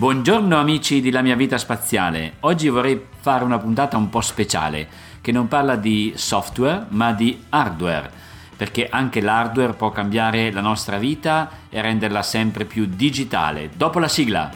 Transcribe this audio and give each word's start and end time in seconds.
Buongiorno 0.00 0.58
amici 0.58 1.02
di 1.02 1.10
La 1.10 1.20
mia 1.20 1.36
vita 1.36 1.58
spaziale. 1.58 2.36
Oggi 2.40 2.70
vorrei 2.70 2.98
fare 3.20 3.44
una 3.44 3.58
puntata 3.58 3.98
un 3.98 4.08
po' 4.08 4.22
speciale 4.22 4.88
che 5.20 5.30
non 5.30 5.46
parla 5.46 5.76
di 5.76 6.14
software 6.16 6.86
ma 6.88 7.12
di 7.12 7.38
hardware, 7.50 8.10
perché 8.56 8.88
anche 8.90 9.20
l'hardware 9.20 9.74
può 9.74 9.90
cambiare 9.90 10.52
la 10.52 10.62
nostra 10.62 10.96
vita 10.96 11.50
e 11.68 11.82
renderla 11.82 12.22
sempre 12.22 12.64
più 12.64 12.86
digitale. 12.86 13.68
Dopo 13.76 13.98
la 13.98 14.08
sigla. 14.08 14.50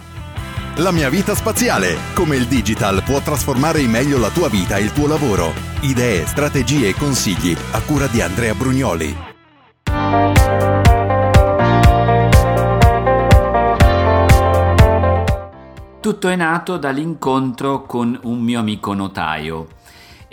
La 0.77 0.93
mia 0.93 1.11
vita 1.11 1.35
spaziale. 1.35 1.99
Come 2.15 2.37
il 2.37 2.47
digital 2.47 3.03
può 3.03 3.21
trasformare 3.21 3.83
in 3.83 3.91
meglio 3.91 4.17
la 4.17 4.31
tua 4.31 4.49
vita 4.49 4.79
e 4.79 4.83
il 4.85 4.93
tuo 4.95 5.07
lavoro. 5.07 5.53
Idee, 5.81 6.25
strategie 6.25 6.89
e 6.89 6.95
consigli 6.95 7.55
a 7.73 7.83
cura 7.83 8.07
di 8.07 8.23
Andrea 8.23 8.55
Brugnoli. 8.55 9.34
Tutto 16.05 16.29
è 16.29 16.37
nato 16.37 16.77
dall'incontro 16.77 17.85
con 17.85 18.21
un 18.25 18.39
mio 18.39 18.61
amico 18.61 18.93
notaio 18.93 19.69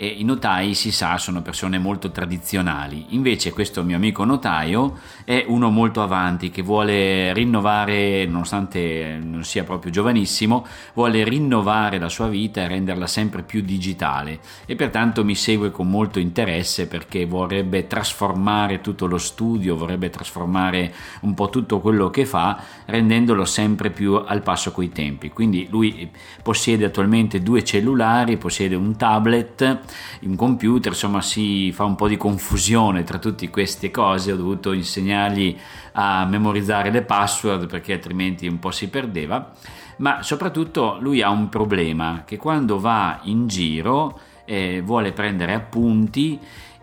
e 0.02 0.06
i 0.06 0.24
notai 0.24 0.74
si 0.74 0.90
sa 0.90 1.16
sono 1.16 1.42
persone 1.42 1.78
molto 1.78 2.10
tradizionali. 2.10 3.06
Invece 3.10 3.52
questo 3.52 3.84
mio 3.84 3.94
amico 3.94 4.24
notaio 4.24 4.98
è 5.22 5.44
uno 5.46 5.70
molto 5.70 6.02
avanti 6.02 6.50
che 6.50 6.60
vuole 6.60 7.32
rinnovare 7.32 8.26
nonostante 8.26 9.20
non 9.22 9.44
sia 9.44 9.62
proprio 9.62 9.92
giovanissimo 9.92 10.66
vuole 10.94 11.22
rinnovare 11.22 12.00
la 12.00 12.08
sua 12.08 12.26
vita 12.26 12.62
e 12.62 12.66
renderla 12.66 13.06
sempre 13.06 13.44
più 13.44 13.60
digitale. 13.60 14.40
E 14.66 14.74
pertanto 14.74 15.24
mi 15.24 15.36
segue 15.36 15.70
con 15.70 15.88
molto 15.88 16.18
interesse 16.18 16.88
perché 16.88 17.24
vorrebbe 17.24 17.86
trasformare 17.86 18.80
tutto 18.80 19.06
lo 19.06 19.18
studio 19.18 19.76
vorrebbe 19.76 20.10
trasformare 20.10 20.92
un 21.20 21.34
po' 21.34 21.48
tutto 21.48 21.78
quello 21.78 22.10
che 22.10 22.26
fa 22.26 22.60
rendendolo 22.86 23.44
sempre 23.44 23.90
più 23.90 24.14
al 24.14 24.42
passo 24.42 24.72
coi 24.72 24.88
tempi. 24.88 25.28
Quindi 25.28 25.68
lui 25.70 26.10
possiede 26.42 26.86
attualmente 26.86 27.40
due 27.40 27.62
cellulari 27.62 28.36
possiede 28.36 28.74
un 28.74 28.96
tablet 28.96 29.90
in 30.20 30.36
computer, 30.36 30.92
insomma 30.92 31.20
si 31.20 31.72
fa 31.72 31.84
un 31.84 31.94
po' 31.94 32.08
di 32.08 32.16
confusione 32.16 33.04
tra 33.04 33.18
tutte 33.18 33.48
queste 33.50 33.90
cose, 33.90 34.32
ho 34.32 34.36
dovuto 34.36 34.72
insegnargli 34.72 35.56
a 35.92 36.24
memorizzare 36.24 36.90
le 36.90 37.02
password 37.02 37.66
perché 37.66 37.94
altrimenti 37.94 38.46
un 38.46 38.58
po' 38.58 38.70
si 38.70 38.88
perdeva, 38.88 39.52
ma 39.98 40.22
soprattutto 40.22 40.98
lui 41.00 41.22
ha 41.22 41.30
un 41.30 41.48
problema 41.48 42.22
che 42.24 42.36
quando 42.36 42.78
va 42.78 43.20
in 43.24 43.46
giro 43.46 44.18
eh, 44.44 44.82
vuole 44.84 45.12
prendere 45.12 45.54
appunti 45.54 46.38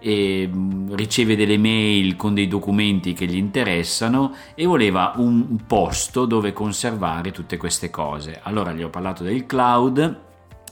mm, 0.05 0.93
riceve 0.93 1.35
delle 1.35 1.57
mail 1.57 2.15
con 2.15 2.33
dei 2.33 2.47
documenti 2.47 3.13
che 3.13 3.25
gli 3.25 3.35
interessano 3.35 4.33
e 4.55 4.65
voleva 4.65 5.13
un 5.17 5.57
posto 5.67 6.25
dove 6.25 6.53
conservare 6.53 7.31
tutte 7.31 7.57
queste 7.57 7.89
cose. 7.89 8.39
Allora 8.43 8.71
gli 8.73 8.83
ho 8.83 8.89
parlato 8.89 9.23
del 9.23 9.45
cloud 9.45 10.27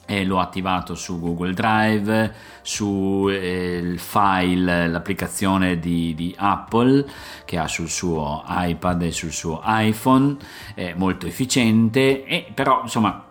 e 0.07 0.23
l'ho 0.23 0.39
attivato 0.39 0.95
su 0.95 1.19
Google 1.19 1.53
Drive, 1.53 2.33
su 2.61 3.27
eh, 3.29 3.95
file, 3.97 4.87
l'applicazione 4.87 5.79
di, 5.79 6.15
di, 6.15 6.33
Apple 6.37 7.05
che 7.43 7.57
ha 7.57 7.67
sul 7.67 7.89
suo 7.89 8.43
iPad 8.47 9.01
e 9.01 9.11
sul 9.11 9.33
suo 9.33 9.61
iPhone, 9.65 10.37
è 10.73 10.93
molto 10.95 11.27
efficiente 11.27 12.23
e 12.23 12.47
però 12.53 12.81
insomma 12.83 13.26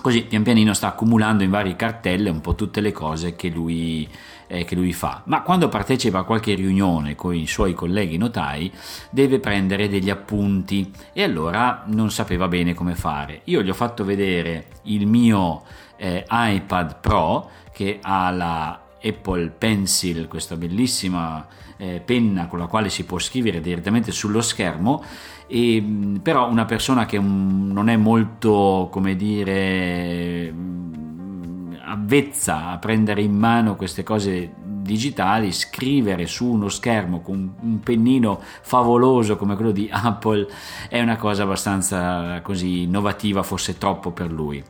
così 0.00 0.22
pian 0.22 0.42
pianino 0.42 0.72
sta 0.74 0.88
accumulando 0.88 1.42
in 1.42 1.50
varie 1.50 1.76
cartelle 1.76 2.30
un 2.30 2.40
po' 2.40 2.54
tutte 2.54 2.80
le 2.80 2.92
cose 2.92 3.36
che 3.36 3.48
lui, 3.48 4.08
eh, 4.46 4.64
che 4.64 4.74
lui 4.74 4.92
fa. 4.92 5.22
Ma 5.26 5.42
quando 5.42 5.68
partecipa 5.68 6.20
a 6.20 6.24
qualche 6.24 6.54
riunione 6.54 7.14
con 7.14 7.34
i 7.34 7.46
suoi 7.46 7.74
colleghi 7.74 8.16
notai 8.16 8.72
deve 9.10 9.38
prendere 9.38 9.88
degli 9.88 10.10
appunti 10.10 10.90
e 11.12 11.22
allora 11.22 11.84
non 11.86 12.10
sapeva 12.10 12.48
bene 12.48 12.74
come 12.74 12.94
fare. 12.94 13.40
Io 13.44 13.62
gli 13.62 13.70
ho 13.70 13.74
fatto 13.74 14.04
vedere 14.04 14.66
il 14.82 15.06
mio 15.06 15.62
eh, 15.96 16.24
iPad 16.28 17.00
Pro 17.00 17.50
che 17.72 17.98
ha 18.00 18.30
la 18.30 18.83
Apple 19.04 19.50
Pencil, 19.50 20.28
questa 20.28 20.56
bellissima 20.56 21.46
eh, 21.76 22.00
penna 22.04 22.46
con 22.46 22.58
la 22.58 22.66
quale 22.66 22.88
si 22.88 23.04
può 23.04 23.18
scrivere 23.18 23.60
direttamente 23.60 24.12
sullo 24.12 24.40
schermo, 24.40 25.02
e, 25.46 25.80
mm, 25.80 26.16
però 26.16 26.48
una 26.48 26.64
persona 26.64 27.04
che 27.04 27.16
um, 27.18 27.70
non 27.72 27.88
è 27.88 27.96
molto, 27.96 28.88
come 28.90 29.16
dire, 29.16 30.50
mm, 30.50 31.74
avvezza 31.84 32.70
a 32.70 32.78
prendere 32.78 33.22
in 33.22 33.36
mano 33.36 33.76
queste 33.76 34.02
cose 34.02 34.52
digitali, 34.84 35.52
scrivere 35.52 36.26
su 36.26 36.46
uno 36.46 36.68
schermo 36.68 37.20
con 37.20 37.54
un 37.58 37.80
pennino 37.80 38.40
favoloso 38.60 39.36
come 39.36 39.56
quello 39.56 39.70
di 39.70 39.88
Apple 39.92 40.46
è 40.88 41.00
una 41.00 41.16
cosa 41.16 41.42
abbastanza 41.44 42.40
così 42.42 42.82
innovativa, 42.82 43.42
forse 43.42 43.78
troppo 43.78 44.10
per 44.12 44.30
lui. 44.30 44.62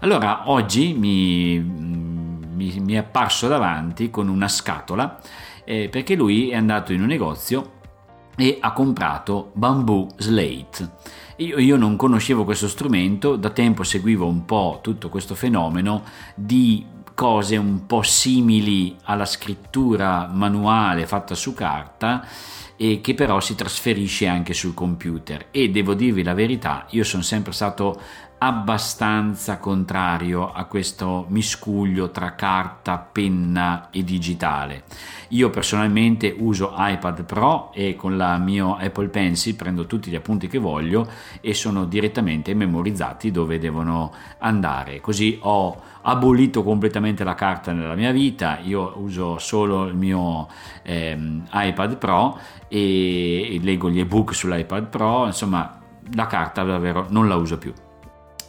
Allora 0.00 0.48
oggi 0.48 0.94
mi, 0.96 1.58
mi, 2.58 2.80
mi 2.80 2.94
è 2.94 2.96
apparso 2.96 3.46
davanti 3.46 4.10
con 4.10 4.28
una 4.28 4.48
scatola 4.48 5.20
eh, 5.64 5.88
perché 5.88 6.16
lui 6.16 6.50
è 6.50 6.56
andato 6.56 6.92
in 6.92 7.00
un 7.00 7.06
negozio 7.06 7.76
e 8.36 8.58
ha 8.60 8.72
comprato 8.72 9.50
Bamboo 9.54 10.08
Slate. 10.16 10.90
Io, 11.36 11.58
io, 11.58 11.76
non 11.76 11.96
conoscevo 11.96 12.44
questo 12.44 12.68
strumento, 12.68 13.36
da 13.36 13.50
tempo 13.50 13.84
seguivo 13.84 14.26
un 14.26 14.44
po' 14.44 14.80
tutto 14.82 15.08
questo 15.08 15.34
fenomeno 15.34 16.02
di 16.34 16.84
cose 17.14 17.56
un 17.56 17.86
po' 17.86 18.02
simili 18.02 18.96
alla 19.04 19.24
scrittura 19.24 20.28
manuale 20.32 21.06
fatta 21.06 21.34
su 21.34 21.52
carta 21.52 22.24
e 22.76 23.00
che 23.00 23.14
però 23.14 23.40
si 23.40 23.56
trasferisce 23.56 24.28
anche 24.28 24.54
sul 24.54 24.72
computer 24.72 25.46
e 25.50 25.68
devo 25.68 25.94
dirvi 25.94 26.22
la 26.22 26.34
verità, 26.34 26.86
io 26.90 27.02
sono 27.02 27.24
sempre 27.24 27.52
stato 27.52 28.00
abbastanza 28.38 29.58
contrario 29.58 30.52
a 30.52 30.64
questo 30.64 31.26
miscuglio 31.28 32.10
tra 32.10 32.34
carta, 32.34 32.98
penna 32.98 33.88
e 33.90 34.04
digitale. 34.04 34.84
Io 35.28 35.50
personalmente 35.50 36.34
uso 36.38 36.72
iPad 36.76 37.24
Pro 37.24 37.72
e 37.72 37.96
con 37.96 38.16
la 38.16 38.38
mia 38.38 38.76
Apple 38.76 39.08
Pencil 39.08 39.56
prendo 39.56 39.86
tutti 39.86 40.10
gli 40.10 40.14
appunti 40.14 40.46
che 40.46 40.58
voglio 40.58 41.06
e 41.40 41.52
sono 41.52 41.84
direttamente 41.84 42.54
memorizzati 42.54 43.30
dove 43.30 43.58
devono 43.58 44.12
andare. 44.38 45.00
Così 45.00 45.38
ho 45.42 45.80
abolito 46.02 46.62
completamente 46.62 47.24
la 47.24 47.34
carta 47.34 47.72
nella 47.72 47.94
mia 47.94 48.12
vita, 48.12 48.60
io 48.62 48.94
uso 48.96 49.38
solo 49.38 49.86
il 49.86 49.96
mio 49.96 50.48
ehm, 50.82 51.48
iPad 51.52 51.96
Pro 51.96 52.38
e 52.68 53.58
leggo 53.60 53.90
gli 53.90 53.98
ebook 53.98 54.34
sull'iPad 54.34 54.86
Pro, 54.86 55.26
insomma 55.26 55.80
la 56.14 56.26
carta 56.26 56.62
davvero 56.62 57.06
non 57.10 57.28
la 57.28 57.36
uso 57.36 57.58
più 57.58 57.72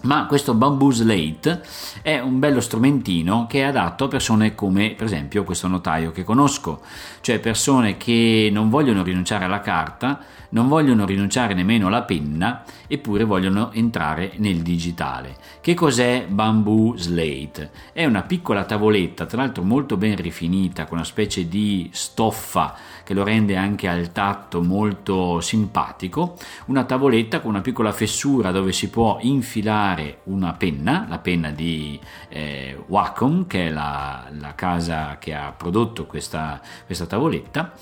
ma 0.02 0.26
questo 0.28 0.54
Bamboo 0.54 0.92
Slate 0.92 1.62
è 2.02 2.20
un 2.20 2.40
bello 2.40 2.62
strumentino 2.62 3.48
che 3.48 3.60
è 3.60 3.64
adatto 3.64 4.06
a 4.06 4.08
persone 4.08 4.56
come 4.56 4.94
per 4.96 5.06
esempio 5.06 5.44
questo 5.44 5.68
notaio 5.68 6.12
che 6.12 6.24
conosco, 6.24 6.82
cioè 7.22 7.40
persone 7.40 7.98
che 7.98 8.50
non 8.52 8.70
vogliono 8.70 9.04
rinunciare 9.04 9.46
alla 9.46 9.60
carta, 9.60 10.20
non 10.52 10.68
vogliono 10.68 11.06
rinunciare 11.06 11.54
nemmeno 11.54 11.88
alla 11.88 12.04
penna, 12.04 12.64
eppure 12.88 13.24
vogliono 13.24 13.72
entrare 13.74 14.34
nel 14.38 14.62
digitale. 14.62 15.36
Che 15.62 15.74
cos'è 15.74 16.26
Bamboo 16.28 16.98
Slate? 16.98 17.72
È 17.94 18.06
una 18.06 18.24
piccola 18.24 18.64
tavoletta, 18.64 19.26
tra 19.26 19.42
l'altro 19.42 19.64
molto 19.64 19.98
ben 19.98 20.16
rifinita, 20.16 20.86
con 20.86 20.98
una 20.98 21.06
specie 21.06 21.48
di 21.48 21.90
stoffa 21.92 22.76
che 23.04 23.14
lo 23.14 23.24
rende 23.24 23.56
anche 23.56 23.88
al 23.88 24.12
tatto 24.12 24.62
molto 24.64 25.40
simpatico, 25.42 26.36
una 26.68 26.84
tavoletta 26.84 27.42
con 27.42 27.52
una 27.52 27.62
piccola 27.62 27.92
fessura 27.92 28.52
dove 28.52 28.72
si 28.72 28.90
può 28.90 29.18
infilare 29.22 29.89
una 30.24 30.54
penna, 30.54 31.06
la 31.10 31.20
penna 31.20 31.52
di 31.52 32.00
eh, 32.28 32.78
Wacom, 32.88 33.48
che 33.48 33.68
è 33.68 33.70
la, 33.70 34.28
la, 34.32 34.56
casa 34.56 35.18
che 35.20 35.34
ha 35.34 35.54
prodotto 35.56 36.06
questa, 36.06 36.62
questa 36.86 37.06
tavoletta, 37.06 37.74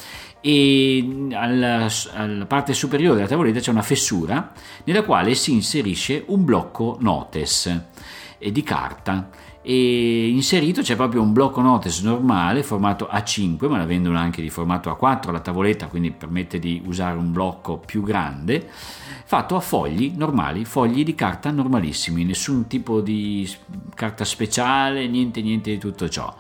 e 0.42 1.28
alla, 1.32 1.88
alla, 2.14 2.46
parte 2.46 2.74
superiore 2.74 3.16
della 3.16 3.28
tavoletta 3.28 3.60
c'è 3.60 3.72
una 3.72 3.82
fessura 3.82 4.52
nella 4.84 5.04
quale 5.04 5.34
si 5.34 5.52
inserisce 5.52 6.24
un 6.28 6.46
blocco 6.46 6.98
notes 7.00 7.82
eh, 8.38 8.52
di 8.52 8.64
carta 8.64 9.30
e 9.70 10.30
inserito 10.30 10.82
c'è 10.82 10.96
proprio 10.96 11.22
un 11.22 11.34
blocco 11.34 11.60
notes 11.60 12.00
normale 12.00 12.64
formato 12.64 13.10
A5 13.12 13.68
ma 13.68 13.76
la 13.76 13.86
vendono 13.86 14.18
anche 14.18 14.42
di 14.42 14.50
formato 14.50 14.90
A4 14.90 15.30
la 15.30 15.42
tavoletta 15.42 15.88
quindi 15.88 16.12
permette 16.12 16.58
di 16.58 16.82
usare 16.86 17.18
un 17.18 17.34
blocco 17.34 17.78
più 17.78 18.02
grande 18.02 18.66
fatto 19.26 19.58
a 19.58 19.60
fogli 19.60 20.14
normali 20.16 20.64
fogli 20.64 21.04
di 21.04 21.16
carta 21.16 21.52
normalissimi 21.52 22.24
nessun 22.24 22.68
tipo 22.68 23.02
di 23.02 23.46
carta 23.94 24.24
speciale 24.24 25.06
niente 25.06 25.42
niente 25.42 25.70
di 25.72 25.78
tutto 25.78 26.08
ciò 26.08 26.34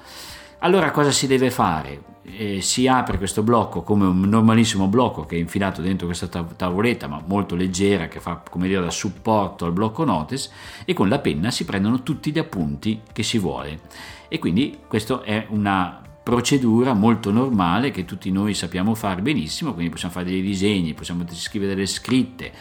allora 0.60 0.92
cosa 0.92 1.12
si 1.12 1.28
deve 1.28 1.52
fare? 1.52 2.16
Eh, 2.30 2.60
si 2.60 2.88
apre 2.88 3.18
questo 3.18 3.42
blocco 3.42 3.84
come 3.84 4.06
un 4.06 4.20
normalissimo 4.20 4.88
blocco 4.88 5.26
che 5.26 5.38
è 5.38 5.40
infilato 5.40 5.82
dentro 5.82 6.08
questa 6.08 6.28
tavoletta 6.28 7.08
ma 7.08 7.24
molto 7.26 7.56
leggera 7.56 8.10
che 8.10 8.20
fa 8.20 8.44
come 8.50 8.68
dire 8.68 8.82
da 8.82 8.90
supporto 8.90 9.64
al 9.64 9.72
blocco 9.72 10.04
notes 10.04 10.52
e 10.84 10.94
con 10.94 11.08
la 11.08 11.20
penna 11.20 11.52
si 11.52 11.64
prendono 11.64 12.04
tutti 12.04 12.34
gli 12.34 12.38
appunti 12.38 13.00
che 13.14 13.24
si 13.24 13.40
vuole 13.40 13.80
e 14.28 14.40
quindi 14.40 14.78
questa 14.88 15.22
è 15.22 15.46
una 15.52 16.02
procedura 16.22 16.94
molto 16.94 17.32
normale 17.32 17.92
che 17.92 18.04
tutti 18.04 18.30
noi 18.30 18.54
sappiamo 18.54 18.94
fare 18.94 19.22
benissimo 19.22 19.72
quindi 19.72 19.90
possiamo 19.90 20.14
fare 20.14 20.26
dei 20.26 20.42
disegni 20.42 20.94
possiamo 20.94 21.24
scrivere 21.30 21.76
delle 21.76 21.88
scritte 21.88 22.52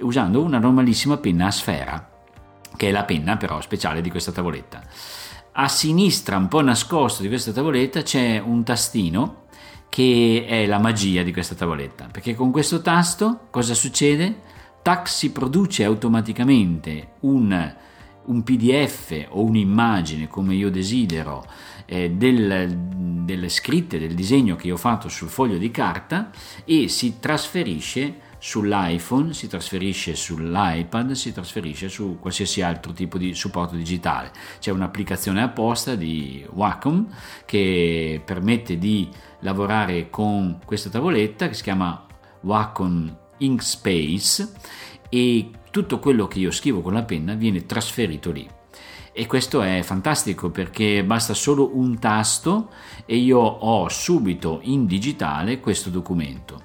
usando 0.00 0.42
una 0.42 0.58
normalissima 0.58 1.16
penna 1.16 1.46
a 1.46 1.50
sfera 1.50 2.08
che 2.76 2.88
è 2.88 2.90
la 2.90 3.04
penna 3.04 3.36
però 3.36 3.60
speciale 3.60 4.00
di 4.00 4.10
questa 4.10 4.32
tavoletta. 4.32 4.82
A 5.56 5.68
sinistra, 5.68 6.36
un 6.36 6.48
po' 6.48 6.62
nascosto 6.62 7.22
di 7.22 7.28
questa 7.28 7.52
tavoletta, 7.52 8.02
c'è 8.02 8.40
un 8.40 8.64
tastino 8.64 9.44
che 9.88 10.46
è 10.48 10.66
la 10.66 10.80
magia 10.80 11.22
di 11.22 11.32
questa 11.32 11.54
tavoletta, 11.54 12.08
perché 12.10 12.34
con 12.34 12.50
questo 12.50 12.82
tasto 12.82 13.46
cosa 13.50 13.72
succede? 13.72 14.40
Tac 14.82 15.08
si 15.08 15.30
produce 15.30 15.84
automaticamente 15.84 17.12
un, 17.20 17.74
un 18.24 18.42
PDF 18.42 19.26
o 19.28 19.44
un'immagine 19.44 20.26
come 20.26 20.56
io 20.56 20.72
desidero 20.72 21.46
eh, 21.86 22.10
del, 22.10 22.76
delle 23.24 23.48
scritte, 23.48 24.00
del 24.00 24.14
disegno 24.14 24.56
che 24.56 24.66
io 24.66 24.74
ho 24.74 24.76
fatto 24.76 25.08
sul 25.08 25.28
foglio 25.28 25.56
di 25.56 25.70
carta 25.70 26.30
e 26.64 26.88
si 26.88 27.20
trasferisce 27.20 28.14
sull'iPhone, 28.46 29.32
si 29.32 29.48
trasferisce 29.48 30.14
sull'iPad, 30.14 31.12
si 31.12 31.32
trasferisce 31.32 31.88
su 31.88 32.18
qualsiasi 32.20 32.60
altro 32.60 32.92
tipo 32.92 33.16
di 33.16 33.32
supporto 33.32 33.74
digitale. 33.74 34.32
C'è 34.58 34.70
un'applicazione 34.70 35.42
apposta 35.42 35.94
di 35.94 36.46
Wacom 36.52 37.06
che 37.46 38.20
permette 38.22 38.76
di 38.76 39.08
lavorare 39.40 40.10
con 40.10 40.58
questa 40.62 40.90
tavoletta 40.90 41.48
che 41.48 41.54
si 41.54 41.62
chiama 41.62 42.04
Wacom 42.42 43.16
Inkspace 43.38 44.52
e 45.08 45.50
tutto 45.70 45.98
quello 45.98 46.26
che 46.26 46.38
io 46.38 46.50
scrivo 46.50 46.82
con 46.82 46.92
la 46.92 47.02
penna 47.02 47.32
viene 47.32 47.64
trasferito 47.64 48.30
lì. 48.30 48.46
E 49.10 49.24
questo 49.26 49.62
è 49.62 49.80
fantastico 49.82 50.50
perché 50.50 51.02
basta 51.02 51.32
solo 51.32 51.70
un 51.78 51.98
tasto 51.98 52.70
e 53.06 53.16
io 53.16 53.38
ho 53.38 53.88
subito 53.88 54.58
in 54.64 54.84
digitale 54.84 55.60
questo 55.60 55.88
documento. 55.88 56.64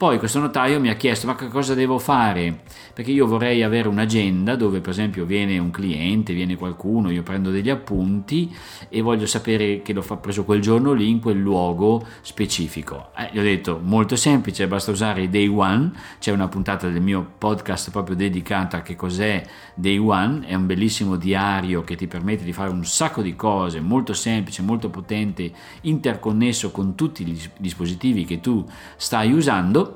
Poi 0.00 0.18
questo 0.18 0.38
notaio 0.38 0.80
mi 0.80 0.88
ha 0.88 0.94
chiesto 0.94 1.26
ma 1.26 1.34
che 1.34 1.48
cosa 1.48 1.74
devo 1.74 1.98
fare? 1.98 2.62
Perché 2.94 3.10
io 3.10 3.26
vorrei 3.26 3.62
avere 3.62 3.86
un'agenda 3.86 4.56
dove 4.56 4.80
per 4.80 4.92
esempio 4.92 5.26
viene 5.26 5.58
un 5.58 5.70
cliente, 5.70 6.32
viene 6.32 6.56
qualcuno, 6.56 7.10
io 7.10 7.22
prendo 7.22 7.50
degli 7.50 7.68
appunti 7.68 8.50
e 8.88 9.02
voglio 9.02 9.26
sapere 9.26 9.82
che 9.82 9.92
l'ho 9.92 10.00
preso 10.18 10.44
quel 10.44 10.62
giorno 10.62 10.94
lì 10.94 11.10
in 11.10 11.20
quel 11.20 11.36
luogo 11.36 12.02
specifico. 12.22 13.10
Eh, 13.14 13.28
gli 13.30 13.38
ho 13.40 13.42
detto 13.42 13.78
molto 13.82 14.16
semplice, 14.16 14.66
basta 14.66 14.90
usare 14.90 15.28
Day 15.28 15.48
One, 15.48 15.92
c'è 16.18 16.32
una 16.32 16.48
puntata 16.48 16.88
del 16.88 17.02
mio 17.02 17.32
podcast 17.36 17.90
proprio 17.90 18.16
dedicata 18.16 18.78
a 18.78 18.82
che 18.82 18.96
cos'è 18.96 19.44
Day 19.74 19.98
One, 19.98 20.46
è 20.46 20.54
un 20.54 20.64
bellissimo 20.64 21.16
diario 21.16 21.84
che 21.84 21.96
ti 21.96 22.06
permette 22.06 22.44
di 22.44 22.54
fare 22.54 22.70
un 22.70 22.86
sacco 22.86 23.20
di 23.20 23.36
cose, 23.36 23.80
molto 23.80 24.14
semplice, 24.14 24.62
molto 24.62 24.88
potente, 24.88 25.52
interconnesso 25.82 26.70
con 26.70 26.94
tutti 26.94 27.22
gli 27.22 27.38
dispositivi 27.58 28.24
che 28.24 28.40
tu 28.40 28.66
stai 28.96 29.32
usando 29.32 29.88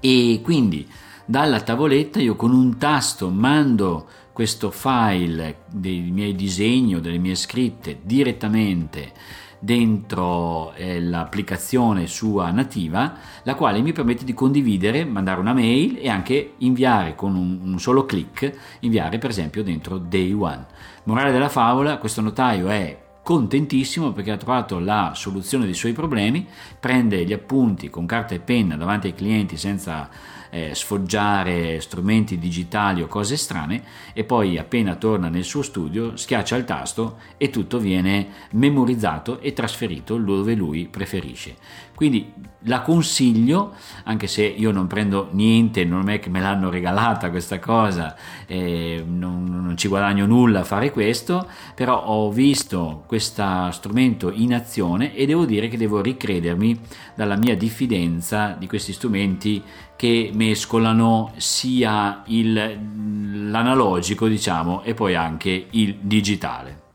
e 0.00 0.40
quindi 0.42 0.88
dalla 1.24 1.60
tavoletta 1.60 2.20
io 2.20 2.36
con 2.36 2.52
un 2.52 2.78
tasto 2.78 3.30
mando 3.30 4.06
questo 4.32 4.70
file 4.70 5.62
dei 5.70 6.10
miei 6.10 6.34
disegni 6.34 6.94
o 6.94 7.00
delle 7.00 7.18
mie 7.18 7.34
scritte 7.34 8.00
direttamente 8.02 9.12
dentro 9.58 10.72
eh, 10.74 11.00
l'applicazione 11.00 12.06
sua 12.06 12.50
nativa, 12.50 13.14
la 13.42 13.54
quale 13.54 13.80
mi 13.80 13.92
permette 13.92 14.24
di 14.24 14.34
condividere, 14.34 15.04
mandare 15.04 15.40
una 15.40 15.54
mail 15.54 15.98
e 15.98 16.08
anche 16.08 16.54
inviare 16.58 17.14
con 17.14 17.34
un, 17.34 17.60
un 17.62 17.78
solo 17.78 18.04
clic, 18.04 18.52
inviare 18.80 19.18
per 19.18 19.30
esempio 19.30 19.62
dentro 19.62 19.98
Day 19.98 20.32
One. 20.32 20.66
Morale 21.04 21.32
della 21.32 21.48
favola, 21.48 21.98
questo 21.98 22.20
notaio 22.20 22.68
è 22.68 23.05
contentissimo 23.26 24.12
perché 24.12 24.30
ha 24.30 24.36
trovato 24.36 24.78
la 24.78 25.10
soluzione 25.16 25.64
dei 25.64 25.74
suoi 25.74 25.92
problemi, 25.92 26.46
prende 26.78 27.24
gli 27.24 27.32
appunti 27.32 27.90
con 27.90 28.06
carta 28.06 28.36
e 28.36 28.38
penna 28.38 28.76
davanti 28.76 29.08
ai 29.08 29.14
clienti 29.14 29.56
senza 29.56 30.08
eh, 30.50 30.74
sfoggiare 30.74 31.80
strumenti 31.80 32.38
digitali 32.38 33.02
o 33.02 33.06
cose 33.06 33.36
strane 33.36 33.82
e 34.12 34.24
poi 34.24 34.58
appena 34.58 34.94
torna 34.96 35.28
nel 35.28 35.44
suo 35.44 35.62
studio 35.62 36.16
schiaccia 36.16 36.56
il 36.56 36.64
tasto 36.64 37.18
e 37.36 37.50
tutto 37.50 37.78
viene 37.78 38.28
memorizzato 38.52 39.40
e 39.40 39.52
trasferito 39.52 40.16
dove 40.16 40.54
lui 40.54 40.86
preferisce. 40.86 41.56
Quindi 41.96 42.30
la 42.66 42.82
consiglio, 42.82 43.72
anche 44.04 44.26
se 44.26 44.44
io 44.44 44.70
non 44.70 44.86
prendo 44.86 45.28
niente, 45.30 45.84
non 45.84 46.10
è 46.10 46.18
che 46.18 46.28
me 46.28 46.40
l'hanno 46.40 46.68
regalata 46.68 47.30
questa 47.30 47.58
cosa, 47.58 48.14
eh, 48.46 49.02
non, 49.06 49.44
non, 49.44 49.76
ci 49.78 49.88
guadagno 49.88 50.26
nulla 50.26 50.60
a 50.60 50.64
fare 50.64 50.90
questo, 50.90 51.48
però 51.74 52.04
ho 52.04 52.30
visto 52.30 53.04
questo 53.06 53.70
strumento 53.70 54.30
in 54.30 54.52
azione 54.52 55.14
e 55.14 55.24
devo 55.24 55.46
dire 55.46 55.68
che 55.68 55.78
devo 55.78 56.02
ricredermi 56.02 56.78
dalla 57.14 57.36
mia 57.36 57.56
diffidenza 57.56 58.54
di 58.58 58.66
questi 58.66 58.92
strumenti 58.92 59.62
che 59.96 60.30
mescolano 60.32 61.32
sia 61.36 62.22
il, 62.26 63.50
l'analogico, 63.50 64.28
diciamo, 64.28 64.82
e 64.82 64.94
poi 64.94 65.14
anche 65.14 65.66
il 65.70 65.96
digitale. 66.00 66.85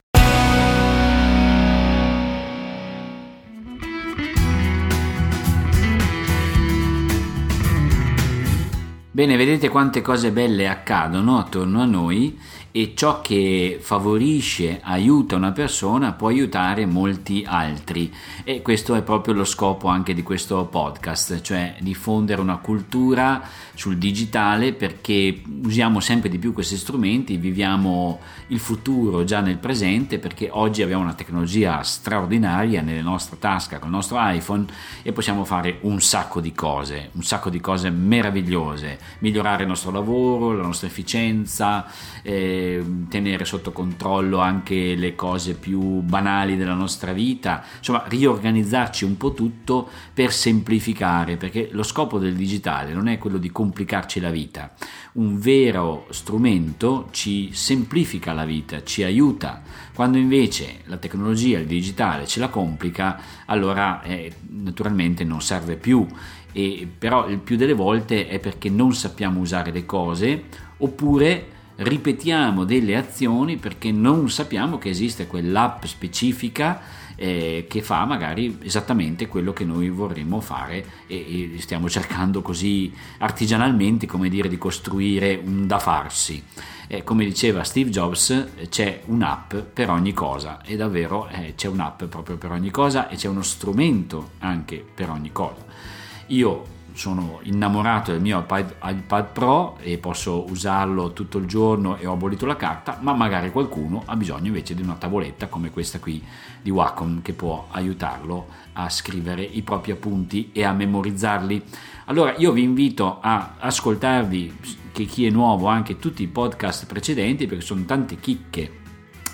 Bene, 9.21 9.35
vedete 9.35 9.69
quante 9.69 10.01
cose 10.01 10.31
belle 10.31 10.67
accadono 10.67 11.37
attorno 11.37 11.79
a 11.79 11.85
noi 11.85 12.39
e 12.71 12.93
ciò 12.95 13.19
che 13.21 13.79
favorisce, 13.81 14.79
aiuta 14.81 15.35
una 15.35 15.51
persona 15.51 16.13
può 16.13 16.29
aiutare 16.29 16.85
molti 16.85 17.43
altri. 17.45 18.11
E 18.43 18.61
questo 18.61 18.95
è 18.95 19.01
proprio 19.01 19.33
lo 19.33 19.43
scopo 19.43 19.87
anche 19.89 20.13
di 20.13 20.23
questo 20.23 20.65
podcast, 20.65 21.41
cioè 21.41 21.75
diffondere 21.79 22.41
una 22.41 22.57
cultura 22.57 23.43
sul 23.73 23.97
digitale 23.97 24.73
perché 24.73 25.41
usiamo 25.63 25.99
sempre 25.99 26.29
di 26.29 26.37
più 26.37 26.53
questi 26.53 26.77
strumenti, 26.77 27.35
viviamo 27.35 28.19
il 28.47 28.59
futuro 28.59 29.23
già 29.23 29.41
nel 29.41 29.57
presente 29.57 30.17
perché 30.17 30.49
oggi 30.51 30.81
abbiamo 30.81 31.03
una 31.03 31.13
tecnologia 31.13 31.83
straordinaria 31.83 32.81
nelle 32.81 33.01
nostre 33.01 33.37
tasche 33.37 33.79
con 33.79 33.89
il 33.89 33.95
nostro 33.95 34.17
iPhone 34.19 34.65
e 35.01 35.11
possiamo 35.11 35.43
fare 35.43 35.79
un 35.81 35.99
sacco 35.99 36.39
di 36.39 36.53
cose, 36.53 37.09
un 37.13 37.23
sacco 37.23 37.49
di 37.49 37.59
cose 37.59 37.89
meravigliose, 37.89 38.99
migliorare 39.19 39.63
il 39.63 39.69
nostro 39.69 39.91
lavoro, 39.91 40.53
la 40.53 40.63
nostra 40.63 40.87
efficienza. 40.87 41.85
Eh, 42.23 42.83
tenere 43.09 43.45
sotto 43.45 43.71
controllo 43.71 44.39
anche 44.39 44.95
le 44.95 45.15
cose 45.15 45.55
più 45.55 45.79
banali 46.01 46.57
della 46.57 46.73
nostra 46.73 47.13
vita, 47.13 47.63
insomma 47.77 48.03
riorganizzarci 48.07 49.05
un 49.05 49.17
po' 49.17 49.33
tutto 49.33 49.87
per 50.13 50.31
semplificare, 50.31 51.37
perché 51.37 51.69
lo 51.71 51.83
scopo 51.83 52.19
del 52.19 52.35
digitale 52.35 52.93
non 52.93 53.07
è 53.07 53.17
quello 53.17 53.37
di 53.37 53.51
complicarci 53.51 54.19
la 54.19 54.29
vita, 54.29 54.73
un 55.13 55.39
vero 55.39 56.07
strumento 56.09 57.07
ci 57.11 57.49
semplifica 57.53 58.33
la 58.33 58.45
vita, 58.45 58.83
ci 58.83 59.03
aiuta, 59.03 59.61
quando 59.93 60.17
invece 60.17 60.79
la 60.85 60.97
tecnologia, 60.97 61.59
il 61.59 61.67
digitale 61.67 62.25
ce 62.25 62.39
la 62.39 62.49
complica, 62.49 63.19
allora 63.45 64.01
eh, 64.03 64.33
naturalmente 64.49 65.23
non 65.23 65.41
serve 65.41 65.75
più. 65.75 66.07
E, 66.53 66.87
però 66.97 67.27
il 67.27 67.39
più 67.39 67.55
delle 67.55 67.73
volte 67.73 68.27
è 68.27 68.39
perché 68.39 68.69
non 68.69 68.93
sappiamo 68.93 69.39
usare 69.39 69.71
le 69.71 69.85
cose 69.85 70.43
oppure 70.77 71.59
ripetiamo 71.77 72.63
delle 72.63 72.95
azioni 72.95 73.57
perché 73.57 73.91
non 73.91 74.29
sappiamo 74.29 74.77
che 74.77 74.89
esiste 74.89 75.27
quell'app 75.27 75.85
specifica 75.85 76.81
eh, 77.15 77.65
che 77.69 77.81
fa 77.81 78.05
magari 78.05 78.57
esattamente 78.63 79.27
quello 79.27 79.53
che 79.53 79.63
noi 79.63 79.89
vorremmo 79.89 80.39
fare 80.41 80.83
e, 81.07 81.53
e, 81.55 81.61
stiamo 81.61 81.89
cercando 81.89 82.41
così 82.41 82.91
artigianalmente 83.19 84.07
come 84.07 84.29
dire 84.29 84.49
di 84.49 84.57
costruire 84.57 85.39
un 85.43 85.67
da 85.67 85.79
farsi. 85.79 86.43
Eh, 86.87 87.03
come 87.03 87.23
diceva 87.23 87.63
Steve 87.63 87.89
Jobs 87.89 88.47
c'è 88.69 89.01
un'app 89.05 89.55
per 89.55 89.89
ogni 89.89 90.13
cosa 90.13 90.61
e 90.61 90.75
davvero 90.75 91.27
eh, 91.29 91.53
c'è 91.55 91.67
un'app 91.67 92.03
proprio 92.05 92.37
per 92.37 92.51
ogni 92.51 92.71
cosa 92.71 93.07
e 93.07 93.15
c'è 93.15 93.27
uno 93.27 93.43
strumento 93.43 94.31
anche 94.39 94.83
per 94.93 95.09
ogni 95.09 95.31
cosa 95.31 96.00
io 96.31 96.79
sono 96.93 97.39
innamorato 97.43 98.11
del 98.11 98.21
mio 98.21 98.39
iPad, 98.39 98.75
iPad, 98.83 99.25
Pro 99.31 99.77
e 99.79 99.97
posso 99.97 100.49
usarlo 100.49 101.13
tutto 101.13 101.37
il 101.37 101.45
giorno 101.45 101.97
e 101.97 102.05
ho 102.05 102.13
abolito 102.13 102.45
la 102.45 102.57
carta, 102.57 102.97
ma 103.01 103.13
magari 103.13 103.51
qualcuno 103.51 104.03
ha 104.05 104.15
bisogno 104.15 104.47
invece 104.47 104.75
di 104.75 104.81
una 104.81 104.95
tavoletta 104.95 105.47
come 105.47 105.69
questa 105.69 105.99
qui 105.99 106.21
di 106.61 106.69
Wacom 106.69 107.21
che 107.21 107.33
può 107.33 107.67
aiutarlo 107.71 108.47
a 108.73 108.89
scrivere 108.89 109.41
i 109.41 109.61
propri 109.61 109.91
appunti 109.91 110.49
e 110.51 110.63
a 110.63 110.73
memorizzarli. 110.73 111.63
Allora 112.05 112.35
io 112.35 112.51
vi 112.51 112.63
invito 112.63 113.19
a 113.21 113.55
ascoltarvi, 113.57 114.57
che 114.91 115.05
chi 115.05 115.25
è 115.25 115.29
nuovo, 115.29 115.67
anche 115.67 115.97
tutti 115.97 116.23
i 116.23 116.27
podcast 116.27 116.85
precedenti 116.85 117.47
perché 117.47 117.63
sono 117.63 117.85
tante 117.85 118.17
chicche 118.17 118.80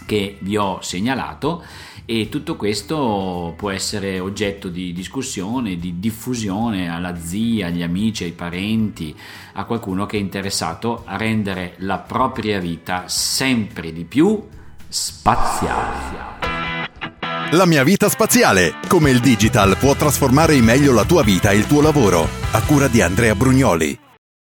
che 0.08 0.38
vi 0.40 0.58
ho 0.58 0.82
segnalato 0.82 1.64
e 2.10 2.30
tutto 2.30 2.56
questo 2.56 3.54
può 3.58 3.70
essere 3.70 4.22
oggetto 4.22 4.70
di 4.70 4.94
discussione, 4.94 5.76
di 5.76 6.00
diffusione 6.00 6.90
alla 6.90 7.20
zia, 7.20 7.68
agli 7.68 7.84
amici, 7.84 8.24
ai 8.24 8.32
parenti, 8.32 9.14
a 9.54 9.66
qualcuno 9.66 10.06
che 10.06 10.16
è 10.16 10.22
interessato 10.22 11.04
a 11.06 11.18
rendere 11.18 11.76
la 11.80 11.98
propria 11.98 12.60
vita 12.60 13.10
sempre 13.10 13.92
di 13.92 14.06
più 14.06 14.42
spaziale. 14.88 16.46
La 17.52 17.66
mia 17.66 17.84
vita 17.84 18.08
spaziale, 18.08 18.76
come 18.88 19.10
il 19.10 19.20
digital 19.20 19.78
può 19.78 19.94
trasformare 19.94 20.56
in 20.56 20.64
meglio 20.64 20.94
la 20.94 21.04
tua 21.04 21.24
vita 21.24 21.52
e 21.52 21.58
il 21.58 21.68
tuo 21.68 21.82
lavoro, 21.82 22.26
a 22.52 22.62
cura 22.62 22.88
di 22.88 23.02
Andrea 23.02 23.36
Brugnoli. 23.36 24.07